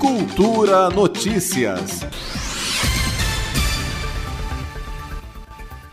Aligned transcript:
Cultura 0.00 0.88
Notícias. 0.88 2.00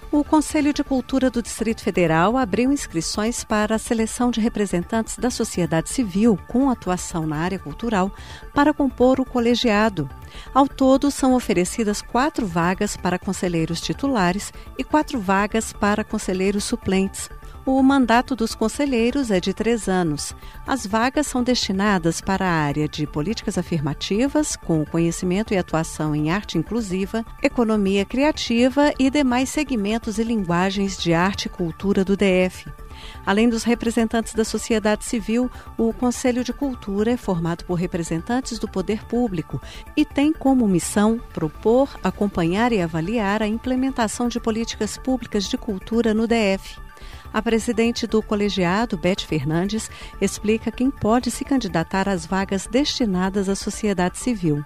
O 0.10 0.24
Conselho 0.24 0.72
de 0.72 0.82
Cultura 0.82 1.30
do 1.30 1.42
Distrito 1.42 1.82
Federal 1.84 2.38
abriu 2.38 2.72
inscrições 2.72 3.44
para 3.44 3.76
a 3.76 3.78
seleção 3.78 4.32
de 4.32 4.40
representantes 4.40 5.18
da 5.18 5.30
sociedade 5.30 5.90
civil 5.90 6.40
com 6.48 6.70
atuação 6.70 7.28
na 7.28 7.36
área 7.36 7.60
cultural 7.60 8.10
para 8.54 8.74
compor 8.74 9.20
o 9.20 9.26
colegiado. 9.26 10.10
Ao 10.54 10.70
todo, 10.70 11.12
são 11.12 11.34
oferecidas 11.34 12.02
quatro 12.02 12.48
vagas 12.48 12.96
para 12.96 13.20
conselheiros 13.20 13.82
titulares 13.82 14.54
e 14.78 14.86
quatro 14.86 15.20
vagas 15.20 15.74
para 15.74 16.06
conselheiros 16.06 16.64
suplentes. 16.64 17.30
O 17.70 17.84
mandato 17.84 18.34
dos 18.34 18.56
conselheiros 18.56 19.30
é 19.30 19.42
de 19.42 19.54
três 19.54 19.90
anos. 19.90 20.34
As 20.66 20.88
vagas 20.88 21.28
são 21.28 21.44
destinadas 21.44 22.22
para 22.22 22.46
a 22.46 22.50
área 22.50 22.88
de 22.88 23.06
políticas 23.06 23.58
afirmativas, 23.58 24.56
com 24.56 24.86
conhecimento 24.86 25.54
e 25.54 25.58
atuação 25.58 26.16
em 26.16 26.32
arte 26.32 26.58
inclusiva, 26.58 27.26
economia 27.44 28.06
criativa 28.06 28.94
e 28.98 29.10
demais 29.10 29.50
segmentos 29.50 30.18
e 30.18 30.24
linguagens 30.24 30.98
de 30.98 31.14
arte 31.14 31.48
e 31.48 31.50
cultura 31.50 32.06
do 32.06 32.16
DF. 32.16 32.72
Além 33.26 33.50
dos 33.50 33.66
representantes 33.66 34.34
da 34.34 34.46
sociedade 34.46 35.04
civil, 35.04 35.52
o 35.78 35.92
Conselho 35.92 36.46
de 36.46 36.54
Cultura 36.54 37.12
é 37.12 37.18
formado 37.18 37.66
por 37.66 37.76
representantes 37.76 38.60
do 38.60 38.70
poder 38.70 39.04
público 39.04 39.62
e 39.94 40.06
tem 40.06 40.32
como 40.32 40.66
missão 40.70 41.20
propor, 41.34 42.00
acompanhar 42.02 42.72
e 42.72 42.82
avaliar 42.82 43.44
a 43.44 43.48
implementação 43.48 44.30
de 44.30 44.40
políticas 44.40 44.98
públicas 44.98 45.44
de 45.44 45.58
cultura 45.58 46.14
no 46.14 46.26
DF. 46.26 46.87
A 47.38 47.42
presidente 47.44 48.08
do 48.08 48.20
colegiado, 48.24 48.98
Beth 48.98 49.22
Fernandes, 49.28 49.92
explica 50.20 50.72
quem 50.72 50.90
pode 50.90 51.30
se 51.30 51.46
candidatar 51.46 52.10
às 52.10 52.26
vagas 52.26 52.66
destinadas 52.66 53.48
à 53.48 53.54
sociedade 53.54 54.18
civil. 54.18 54.64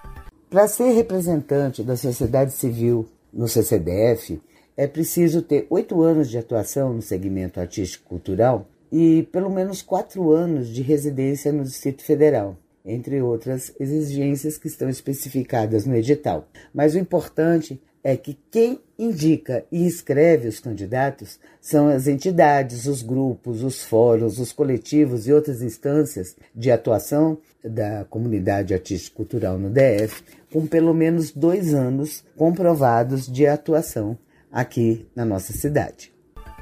Para 0.48 0.66
ser 0.66 0.90
representante 0.92 1.82
da 1.82 1.98
sociedade 1.98 2.54
civil 2.54 3.06
no 3.30 3.46
CCDF, 3.46 4.40
é 4.74 4.86
preciso 4.86 5.42
ter 5.42 5.66
oito 5.68 6.00
anos 6.00 6.30
de 6.30 6.38
atuação 6.38 6.94
no 6.94 7.02
segmento 7.02 7.60
artístico-cultural 7.60 8.66
e 8.90 9.24
pelo 9.24 9.50
menos 9.50 9.82
quatro 9.82 10.32
anos 10.32 10.68
de 10.68 10.80
residência 10.80 11.52
no 11.52 11.64
Distrito 11.64 12.02
Federal, 12.02 12.56
entre 12.86 13.20
outras 13.20 13.70
exigências 13.78 14.56
que 14.56 14.68
estão 14.68 14.88
especificadas 14.88 15.84
no 15.84 15.94
edital. 15.94 16.48
Mas 16.72 16.94
o 16.94 16.98
importante 16.98 17.78
é 18.04 18.16
que 18.16 18.36
quem 18.50 18.80
indica 18.98 19.64
e 19.70 19.86
escreve 19.86 20.48
os 20.48 20.58
candidatos 20.58 21.38
são 21.60 21.88
as 21.88 22.06
entidades, 22.06 22.86
os 22.86 23.02
grupos, 23.02 23.62
os 23.62 23.82
fóruns, 23.82 24.38
os 24.38 24.52
coletivos 24.52 25.26
e 25.26 25.32
outras 25.32 25.62
instâncias 25.62 26.36
de 26.54 26.70
atuação 26.70 27.38
da 27.64 28.04
comunidade 28.04 28.74
artístico-cultural 28.74 29.58
no 29.58 29.70
DF, 29.70 30.22
com 30.52 30.66
pelo 30.66 30.92
menos 30.92 31.30
dois 31.30 31.72
anos 31.72 32.24
comprovados 32.36 33.26
de 33.26 33.46
atuação 33.46 34.18
aqui 34.50 35.06
na 35.14 35.24
nossa 35.24 35.52
cidade. 35.52 36.11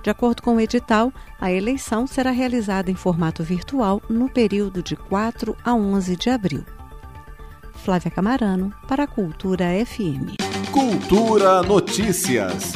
De 0.03 0.09
acordo 0.09 0.43
com 0.43 0.57
o 0.57 0.59
edital, 0.59 1.11
a 1.39 1.49
eleição 1.51 2.05
será 2.05 2.31
realizada 2.31 2.91
em 2.91 2.95
formato 2.95 3.43
virtual 3.43 4.01
no 4.09 4.29
período 4.29 4.83
de 4.83 4.95
4 4.95 5.57
a 5.63 5.73
11 5.73 6.15
de 6.17 6.29
abril. 6.29 6.63
Flávia 7.83 8.09
Camarano, 8.09 8.73
para 8.87 9.03
a 9.03 9.07
Cultura 9.07 9.73
FM. 9.73 10.37
Cultura 10.71 11.61
Notícias. 11.61 12.73